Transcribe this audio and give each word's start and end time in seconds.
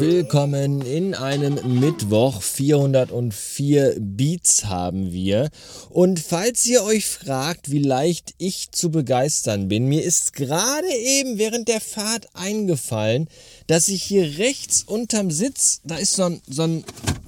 willkommen 0.00 0.80
in 0.80 1.14
einem 1.14 1.78
Mittwoch. 1.78 2.40
404 2.40 3.96
Beats 4.00 4.64
haben 4.64 5.12
wir. 5.12 5.50
Und 5.90 6.20
falls 6.20 6.64
ihr 6.64 6.82
euch 6.84 7.04
fragt, 7.04 7.70
wie 7.70 7.82
leicht 7.82 8.34
ich 8.38 8.70
zu 8.70 8.90
begeistern 8.90 9.68
bin, 9.68 9.88
mir 9.88 10.02
ist 10.02 10.32
gerade 10.32 10.88
eben 10.88 11.36
während 11.36 11.68
der 11.68 11.82
Fahrt 11.82 12.28
eingefallen, 12.32 13.28
dass 13.66 13.88
ich 13.88 14.02
hier 14.02 14.38
rechts 14.38 14.82
unterm 14.84 15.30
Sitz, 15.30 15.82
da 15.84 15.96
ist 15.96 16.14
so 16.14 16.24
ein, 16.24 16.40
so 16.48 16.62
ein, 16.62 16.84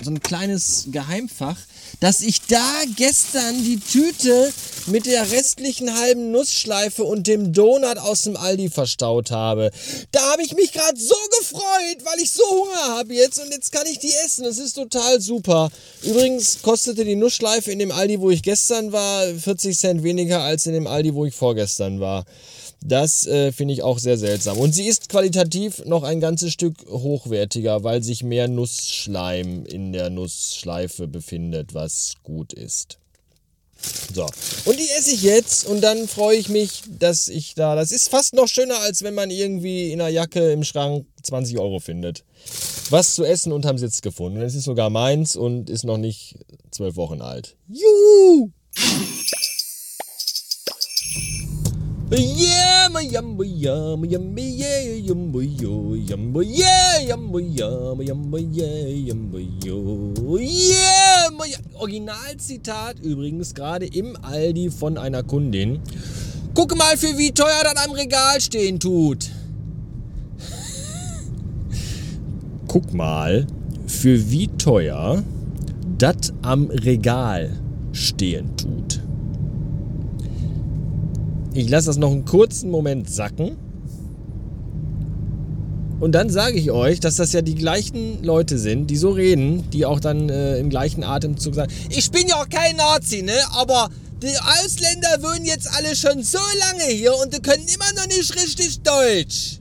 so 0.06 0.12
ein 0.12 0.20
kleines 0.20 0.86
Geheimfach, 0.92 1.56
dass 1.98 2.20
ich 2.20 2.42
da 2.42 2.72
gestern 2.96 3.62
die 3.64 3.80
Tüte 3.80 4.52
mit 4.86 5.06
der 5.06 5.32
restlichen 5.32 5.98
halben 5.98 6.30
Nussschleife 6.30 7.02
und 7.02 7.26
dem 7.26 7.52
Donut 7.52 7.98
aus 7.98 8.22
dem 8.22 8.36
Aldi 8.36 8.70
verstaut 8.70 9.32
habe. 9.32 9.72
Da 10.12 10.20
habe 10.30 10.42
ich 10.42 10.54
mich 10.54 10.72
gerade 10.72 10.98
so 10.98 11.16
gefreut, 11.40 12.04
weil 12.04 12.20
ich 12.22 12.30
so 12.30 12.44
Hunger 12.48 12.98
habe 12.98 13.14
jetzt 13.14 13.40
und 13.40 13.50
jetzt 13.50 13.72
kann 13.72 13.86
ich 13.86 13.98
die 13.98 14.12
essen. 14.24 14.44
Das 14.44 14.58
ist 14.58 14.74
total 14.74 15.20
super. 15.20 15.70
Übrigens 16.02 16.62
kostete 16.62 17.04
die 17.04 17.16
Nussschleife 17.16 17.72
in 17.72 17.80
dem 17.80 17.90
Aldi, 17.90 18.20
wo 18.20 18.30
ich 18.30 18.42
gestern 18.42 18.92
war, 18.92 19.26
40 19.26 19.76
Cent 19.76 20.02
weniger 20.04 20.42
als 20.42 20.66
in 20.66 20.72
dem 20.72 20.86
Aldi, 20.86 21.14
wo 21.14 21.24
ich 21.24 21.34
vorgestern 21.34 21.98
war. 21.98 22.24
Das 22.82 23.26
äh, 23.26 23.52
finde 23.52 23.74
ich 23.74 23.82
auch 23.82 23.98
sehr 23.98 24.18
seltsam. 24.18 24.58
Und 24.58 24.74
sie 24.74 24.86
ist 24.86 25.08
qualitativ 25.08 25.84
noch 25.86 26.02
ein 26.02 26.20
ganzes 26.20 26.52
Stück 26.52 26.74
hochwertiger, 26.88 27.82
weil 27.82 28.02
sich 28.02 28.22
mehr 28.22 28.48
Nussschleim 28.48 29.64
in 29.66 29.92
der 29.92 30.10
Nussschleife 30.10 31.08
befindet, 31.08 31.74
was 31.74 32.14
gut 32.22 32.52
ist. 32.52 32.98
So, 34.14 34.26
und 34.64 34.78
die 34.78 34.88
esse 34.98 35.10
ich 35.12 35.22
jetzt 35.22 35.66
und 35.66 35.82
dann 35.82 36.08
freue 36.08 36.36
ich 36.36 36.48
mich, 36.48 36.82
dass 36.98 37.28
ich 37.28 37.54
da. 37.54 37.74
Das 37.74 37.92
ist 37.92 38.08
fast 38.08 38.34
noch 38.34 38.48
schöner, 38.48 38.80
als 38.80 39.02
wenn 39.02 39.14
man 39.14 39.30
irgendwie 39.30 39.92
in 39.92 40.00
einer 40.00 40.08
Jacke 40.08 40.52
im 40.52 40.64
Schrank 40.64 41.06
20 41.22 41.58
Euro 41.58 41.78
findet. 41.78 42.24
Was 42.90 43.14
zu 43.14 43.24
essen 43.24 43.52
unterm 43.52 43.78
Sitz 43.78 44.00
gefunden. 44.00 44.40
Es 44.40 44.54
ist 44.54 44.64
sogar 44.64 44.90
meins 44.90 45.36
und 45.36 45.68
ist 45.68 45.84
noch 45.84 45.98
nicht 45.98 46.36
zwölf 46.70 46.96
Wochen 46.96 47.20
alt. 47.20 47.56
Juhu! 47.68 48.50
Yeah, 52.12 52.55
Originalzitat 61.74 62.98
übrigens 63.00 63.54
gerade 63.54 63.86
im 63.86 64.16
Aldi 64.22 64.70
von 64.70 64.98
einer 64.98 65.22
Kundin. 65.22 65.80
Guck 66.54 66.76
mal, 66.76 66.96
für 66.96 67.18
wie 67.18 67.32
teuer 67.32 67.62
das 67.62 67.76
am 67.84 67.92
Regal 67.92 68.40
stehen 68.40 68.80
tut. 68.80 69.30
Guck 72.66 72.94
mal, 72.94 73.46
für 73.86 74.30
wie 74.30 74.48
teuer 74.48 75.22
das 75.98 76.32
am 76.42 76.66
Regal 76.66 77.50
stehen 77.92 78.56
tut. 78.56 78.95
Ich 81.56 81.70
lasse 81.70 81.86
das 81.86 81.96
noch 81.96 82.12
einen 82.12 82.26
kurzen 82.26 82.70
Moment 82.70 83.08
sacken. 83.08 83.56
Und 85.98 86.12
dann 86.12 86.28
sage 86.28 86.58
ich 86.58 86.70
euch, 86.70 87.00
dass 87.00 87.16
das 87.16 87.32
ja 87.32 87.40
die 87.40 87.54
gleichen 87.54 88.22
Leute 88.22 88.58
sind, 88.58 88.90
die 88.90 88.96
so 88.96 89.10
reden, 89.10 89.70
die 89.70 89.86
auch 89.86 89.98
dann 89.98 90.28
äh, 90.28 90.58
im 90.58 90.68
gleichen 90.68 91.02
Atemzug 91.02 91.54
sagen, 91.54 91.72
ich 91.88 92.10
bin 92.10 92.28
ja 92.28 92.36
auch 92.36 92.48
kein 92.50 92.76
Nazi, 92.76 93.22
ne? 93.22 93.32
Aber 93.52 93.88
die 94.22 94.36
Ausländer 94.62 95.22
wohnen 95.22 95.46
jetzt 95.46 95.68
alle 95.74 95.96
schon 95.96 96.22
so 96.22 96.38
lange 96.58 96.92
hier 96.92 97.16
und 97.16 97.32
die 97.32 97.40
können 97.40 97.64
immer 97.66 97.90
noch 97.94 98.06
nicht 98.08 98.36
richtig 98.36 98.82
Deutsch. 98.82 99.58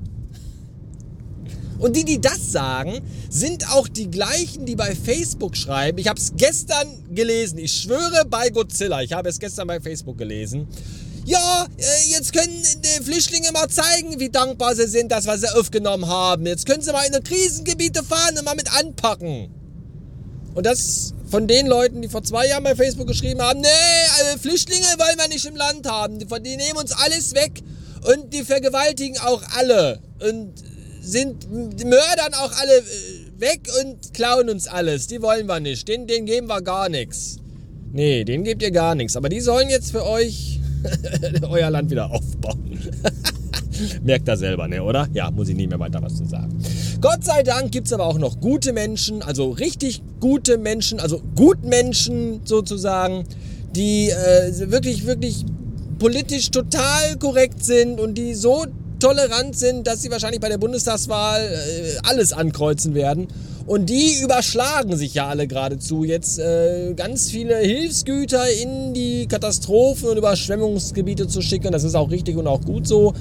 Und 1.79 1.95
die, 1.95 2.03
die 2.03 2.19
das 2.19 2.51
sagen, 2.51 2.99
sind 3.29 3.71
auch 3.71 3.87
die 3.87 4.09
gleichen, 4.09 4.65
die 4.65 4.75
bei 4.75 4.95
Facebook 4.95 5.55
schreiben. 5.55 5.97
Ich 5.99 6.09
habe 6.09 6.19
es 6.19 6.33
gestern 6.35 6.87
gelesen. 7.13 7.57
Ich 7.57 7.71
schwöre 7.71 8.25
bei 8.29 8.49
Godzilla. 8.49 9.01
Ich 9.01 9.13
habe 9.13 9.29
es 9.29 9.39
gestern 9.39 9.67
bei 9.67 9.79
Facebook 9.79 10.17
gelesen 10.17 10.67
ja, 11.25 11.65
äh, 11.77 12.11
jetzt 12.11 12.33
können 12.33 12.63
die 12.83 13.03
Flüchtlinge 13.03 13.51
mal 13.51 13.67
zeigen, 13.67 14.19
wie 14.19 14.29
dankbar 14.29 14.75
sie 14.75 14.87
sind, 14.87 15.11
dass 15.11 15.25
wir 15.25 15.37
sie 15.37 15.49
aufgenommen 15.57 16.07
haben. 16.07 16.45
Jetzt 16.45 16.67
können 16.67 16.83
sie 16.83 16.91
mal 16.91 17.03
in 17.03 17.13
die 17.13 17.19
Krisengebiete 17.19 18.03
fahren 18.03 18.37
und 18.37 18.45
mal 18.45 18.55
mit 18.55 18.71
anpacken. 18.71 19.49
Und 20.53 20.65
das 20.65 21.13
von 21.29 21.47
den 21.47 21.65
Leuten, 21.65 22.03
die 22.03 22.09
vor 22.09 22.23
zwei 22.23 22.47
Jahren 22.47 22.63
bei 22.63 22.75
Facebook 22.75 23.07
geschrieben 23.07 23.41
haben, 23.41 23.59
nee, 23.59 23.67
also 24.19 24.39
Flüchtlinge 24.39 24.85
wollen 24.97 25.17
wir 25.17 25.27
nicht 25.27 25.45
im 25.45 25.55
Land 25.55 25.89
haben. 25.89 26.19
Die, 26.19 26.57
nehmen 26.57 26.77
uns 26.77 26.91
alles 26.91 27.33
weg 27.33 27.61
und 28.03 28.31
die 28.31 28.43
vergewaltigen 28.43 29.17
auch 29.17 29.41
alle 29.57 29.99
und 30.19 30.53
sind 31.01 31.51
mördern 31.51 32.33
auch 32.35 32.51
alle 32.59 32.77
äh, 32.77 32.83
weg 33.39 33.67
und 33.81 34.13
klauen 34.13 34.49
uns 34.49 34.67
alles. 34.67 35.07
Die 35.07 35.21
wollen 35.21 35.47
wir 35.47 35.59
nicht. 35.59 35.87
Denen, 35.87 36.05
denen 36.05 36.27
geben 36.27 36.47
wir 36.47 36.61
gar 36.61 36.87
nichts. 36.87 37.37
Nee, 37.91 38.23
denen 38.23 38.43
gebt 38.43 38.61
ihr 38.61 38.71
gar 38.71 38.93
nichts. 38.93 39.15
Aber 39.15 39.29
die 39.29 39.41
sollen 39.41 39.69
jetzt 39.69 39.91
für 39.91 40.05
euch 40.05 40.59
euer 41.49 41.69
Land 41.69 41.91
wieder 41.91 42.11
aufbauen. 42.11 42.79
Merkt 44.03 44.27
er 44.27 44.37
selber, 44.37 44.67
ne, 44.67 44.81
oder? 44.81 45.07
Ja, 45.13 45.29
muss 45.31 45.49
ich 45.49 45.55
nicht 45.55 45.69
mehr 45.69 45.79
weiter 45.79 46.01
was 46.01 46.15
zu 46.15 46.25
sagen. 46.25 46.57
Gott 47.01 47.23
sei 47.23 47.43
Dank 47.43 47.71
gibt 47.71 47.87
es 47.87 47.93
aber 47.93 48.05
auch 48.05 48.17
noch 48.17 48.39
gute 48.39 48.71
Menschen, 48.73 49.21
also 49.21 49.49
richtig 49.49 50.01
gute 50.19 50.57
Menschen, 50.57 50.99
also 50.99 51.21
Gutmenschen 51.35 52.41
sozusagen, 52.45 53.25
die 53.75 54.09
äh, 54.09 54.71
wirklich, 54.71 55.05
wirklich 55.05 55.45
politisch 55.99 56.51
total 56.51 57.17
korrekt 57.19 57.63
sind 57.63 57.99
und 57.99 58.17
die 58.17 58.33
so 58.33 58.65
tolerant 58.99 59.57
sind, 59.57 59.87
dass 59.87 60.01
sie 60.01 60.11
wahrscheinlich 60.11 60.41
bei 60.41 60.49
der 60.49 60.57
Bundestagswahl 60.57 61.41
äh, 61.41 61.97
alles 62.03 62.33
ankreuzen 62.33 62.95
werden. 62.95 63.27
Und 63.67 63.89
die 63.89 64.19
überschlagen 64.21 64.95
sich 64.95 65.15
ja 65.15 65.27
alle 65.27 65.47
geradezu 65.47 66.03
jetzt 66.03 66.37
äh, 66.37 66.93
ganz 66.95 67.31
viele 67.31 67.57
Hilfsgüter 67.57 68.47
in 68.61 68.93
die 68.93 69.27
Katastrophen- 69.27 70.09
und 70.09 70.17
Überschwemmungsgebiete 70.17 71.27
zu 71.27 71.41
schicken. 71.41 71.71
Das 71.71 71.83
ist 71.83 71.95
auch 71.95 72.11
richtig 72.11 72.37
und 72.37 72.45
auch 72.45 72.61
gut 72.61 72.87
so. 72.87 73.13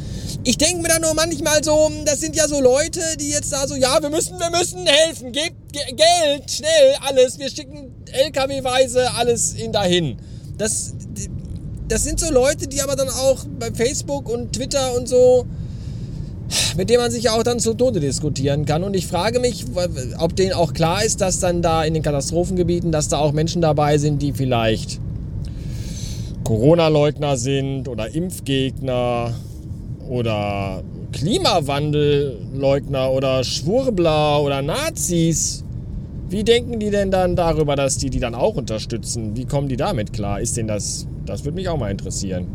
Ich 0.42 0.58
denke 0.58 0.82
mir 0.82 0.88
da 0.88 0.98
nur 0.98 1.14
manchmal 1.14 1.64
so, 1.64 1.90
das 2.04 2.20
sind 2.20 2.36
ja 2.36 2.46
so 2.46 2.60
Leute, 2.60 3.00
die 3.18 3.30
jetzt 3.30 3.54
da 3.54 3.66
so, 3.66 3.74
ja, 3.74 4.02
wir 4.02 4.10
müssen, 4.10 4.38
wir 4.38 4.50
müssen 4.50 4.84
helfen, 4.86 5.32
gebt 5.32 5.54
Geld, 5.72 6.50
schnell, 6.50 6.94
alles. 7.00 7.38
Wir 7.38 7.48
schicken 7.48 7.94
LKW-weise 8.12 9.12
alles 9.14 9.54
in 9.54 9.72
dahin. 9.72 10.18
Das, 10.58 10.92
das 11.88 12.04
sind 12.04 12.20
so 12.20 12.30
Leute, 12.30 12.68
die 12.68 12.82
aber 12.82 12.96
dann 12.96 13.08
auch 13.08 13.44
bei 13.58 13.72
Facebook 13.72 14.28
und 14.28 14.52
Twitter 14.52 14.94
und 14.94 15.08
so 15.08 15.46
mit 16.76 16.90
dem 16.90 17.00
man 17.00 17.10
sich 17.10 17.30
auch 17.30 17.42
dann 17.42 17.60
zu 17.60 17.74
Tode 17.74 18.00
diskutieren 18.00 18.64
kann. 18.64 18.84
Und 18.84 18.94
ich 18.94 19.06
frage 19.06 19.40
mich, 19.40 19.64
ob 20.18 20.36
denen 20.36 20.52
auch 20.52 20.72
klar 20.72 21.04
ist, 21.04 21.20
dass 21.20 21.40
dann 21.40 21.62
da 21.62 21.84
in 21.84 21.94
den 21.94 22.02
Katastrophengebieten, 22.02 22.92
dass 22.92 23.08
da 23.08 23.18
auch 23.18 23.32
Menschen 23.32 23.62
dabei 23.62 23.98
sind, 23.98 24.22
die 24.22 24.32
vielleicht 24.32 25.00
Corona-Leugner 26.44 27.36
sind 27.36 27.88
oder 27.88 28.14
Impfgegner 28.14 29.32
oder 30.08 30.82
Klimawandelleugner 31.12 33.10
oder 33.10 33.44
Schwurbler 33.44 34.42
oder 34.42 34.60
Nazis. 34.62 35.64
Wie 36.28 36.42
denken 36.42 36.80
die 36.80 36.90
denn 36.90 37.10
dann 37.10 37.36
darüber, 37.36 37.76
dass 37.76 37.98
die 37.98 38.10
die 38.10 38.20
dann 38.20 38.34
auch 38.34 38.56
unterstützen? 38.56 39.36
Wie 39.36 39.44
kommen 39.44 39.68
die 39.68 39.76
damit 39.76 40.12
klar? 40.12 40.40
Ist 40.40 40.56
denn 40.56 40.66
das, 40.66 41.06
das 41.24 41.44
würde 41.44 41.54
mich 41.56 41.68
auch 41.68 41.78
mal 41.78 41.90
interessieren. 41.90 42.46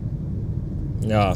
Ja, 1.08 1.34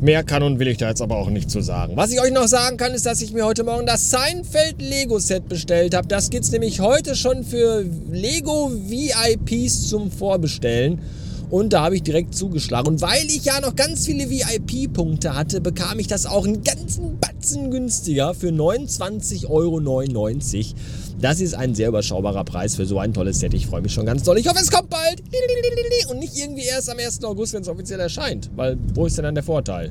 Mehr 0.00 0.24
kann 0.24 0.42
und 0.42 0.58
will 0.58 0.68
ich 0.68 0.78
da 0.78 0.88
jetzt 0.88 1.02
aber 1.02 1.16
auch 1.16 1.28
nicht 1.28 1.50
zu 1.50 1.60
sagen. 1.60 1.94
Was 1.94 2.10
ich 2.10 2.22
euch 2.22 2.32
noch 2.32 2.46
sagen 2.46 2.78
kann, 2.78 2.94
ist, 2.94 3.04
dass 3.04 3.20
ich 3.20 3.34
mir 3.34 3.44
heute 3.44 3.64
Morgen 3.64 3.84
das 3.84 4.08
Seinfeld 4.08 4.80
Lego 4.80 5.18
Set 5.18 5.46
bestellt 5.46 5.94
habe. 5.94 6.08
Das 6.08 6.30
gibt 6.30 6.44
es 6.44 6.52
nämlich 6.52 6.80
heute 6.80 7.14
schon 7.14 7.44
für 7.44 7.84
Lego 8.10 8.72
VIPs 8.72 9.88
zum 9.88 10.10
Vorbestellen. 10.10 11.02
Und 11.50 11.74
da 11.74 11.82
habe 11.82 11.96
ich 11.96 12.02
direkt 12.02 12.34
zugeschlagen. 12.34 12.88
Und 12.88 13.02
weil 13.02 13.26
ich 13.26 13.44
ja 13.44 13.60
noch 13.60 13.76
ganz 13.76 14.06
viele 14.06 14.30
VIP-Punkte 14.30 15.34
hatte, 15.34 15.60
bekam 15.60 15.98
ich 15.98 16.06
das 16.06 16.24
auch 16.24 16.46
einen 16.46 16.64
ganzen 16.64 17.18
Batzen 17.40 17.70
günstiger 17.70 18.34
für 18.34 18.48
29,99 18.48 19.48
Euro. 19.48 19.80
Das 21.22 21.40
ist 21.40 21.54
ein 21.54 21.74
sehr 21.74 21.88
überschaubarer 21.88 22.44
Preis 22.44 22.76
für 22.76 22.84
so 22.84 22.98
ein 22.98 23.14
tolles 23.14 23.40
Set. 23.40 23.54
Ich 23.54 23.66
freue 23.66 23.80
mich 23.80 23.94
schon 23.94 24.04
ganz 24.04 24.24
doll. 24.24 24.36
Ich 24.36 24.46
hoffe, 24.46 24.58
es 24.60 24.70
kommt 24.70 24.90
bald. 24.90 25.22
Und 26.10 26.18
nicht 26.18 26.36
irgendwie 26.36 26.64
erst 26.64 26.90
am 26.90 26.98
1. 26.98 27.24
August, 27.24 27.54
wenn 27.54 27.62
es 27.62 27.68
offiziell 27.68 27.98
erscheint. 27.98 28.50
Weil 28.56 28.76
wo 28.92 29.06
ist 29.06 29.16
denn 29.16 29.24
dann 29.24 29.34
der 29.34 29.42
Vorteil? 29.42 29.90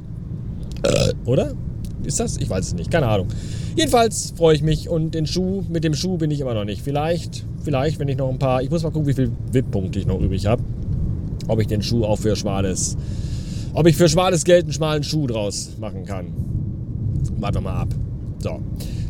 Äh, 0.84 1.14
oder? 1.26 1.56
Ist 2.04 2.20
das? 2.20 2.38
Ich 2.38 2.48
weiß 2.48 2.68
es 2.68 2.74
nicht. 2.76 2.92
Keine 2.92 3.08
Ahnung. 3.08 3.30
Jedenfalls 3.76 4.32
freue 4.38 4.54
ich 4.56 4.62
mich 4.62 4.88
und 4.88 5.16
den 5.16 5.26
Schuh, 5.26 5.64
mit 5.70 5.84
dem 5.84 5.96
Schuh 5.96 6.20
bin 6.20 6.30
ich 6.30 6.42
immer 6.42 6.54
noch 6.54 6.66
nicht. 6.66 6.84
Vielleicht, 6.84 7.46
vielleicht, 7.64 7.98
wenn 7.98 8.10
ich 8.10 8.18
noch 8.18 8.30
ein 8.30 8.38
paar. 8.38 8.62
Ich 8.62 8.70
muss 8.70 8.84
mal 8.84 8.92
gucken, 8.92 9.08
wie 9.08 9.16
viele 9.16 9.32
VIP-Punkte 9.52 9.98
ich 9.98 10.06
noch 10.06 10.22
übrig 10.22 10.46
habe 10.46 10.62
ob 11.48 11.60
ich 11.60 11.66
den 11.66 11.82
Schuh 11.82 12.06
auch 12.06 12.18
für 12.18 12.36
schmales, 12.36 12.96
ob 13.74 13.88
ich 13.88 13.98
für 13.98 14.08
schmales 14.08 14.44
Geld 14.44 14.66
einen 14.66 14.74
schmalen 14.74 15.02
Schuh 15.02 15.26
draus 15.26 15.72
machen 15.80 16.06
kann. 16.06 16.49
Warte 17.40 17.62
mal 17.62 17.82
ab. 17.82 17.90
So. 18.40 18.60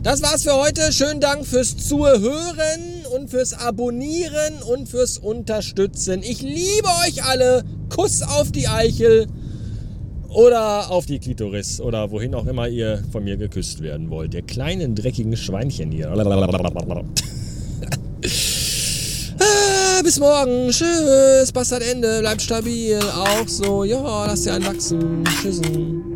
Das 0.04 0.22
war's 0.22 0.44
für 0.44 0.54
heute. 0.54 0.92
Schönen 0.92 1.20
Dank 1.20 1.46
fürs 1.46 1.78
Zuhören 1.78 3.06
und 3.16 3.30
fürs 3.30 3.54
Abonnieren 3.54 4.62
und 4.72 4.88
fürs 4.88 5.18
Unterstützen. 5.18 6.22
Ich 6.24 6.42
liebe 6.42 6.88
euch 7.06 7.24
alle. 7.24 7.64
Kuss 7.90 8.22
auf 8.22 8.52
die 8.52 8.68
Eichel. 8.68 9.28
Oder 10.30 10.92
auf 10.92 11.08
die 11.08 11.18
Klitoris 11.18 11.81
oder 11.81 12.12
wohin 12.12 12.36
auch 12.36 12.46
immer 12.46 12.68
ihr 12.68 13.04
von 13.12 13.24
mir 13.24 13.36
geküsst 13.36 13.81
werden 13.81 14.12
wollt. 14.12 14.36
Ihr 14.36 14.44
kleinen 14.44 14.94
dreckigen 14.94 15.36
Schweinchen 15.36 15.92
hier. 15.92 16.12
ah, 19.40 20.02
bis 20.04 20.20
morgen. 20.20 20.70
Tschüss. 20.70 21.52
Bastard 21.52 21.82
Ende. 21.82 22.20
Bleibt 22.20 22.44
stabil. 22.44 23.00
Auch 23.00 23.48
so. 23.48 23.84
Ja, 23.84 24.28
lasst 24.28 24.46
ihr 24.46 24.54
einen 24.54 24.66
wachsen. 24.66 25.24
Tschüssen. 25.42 26.09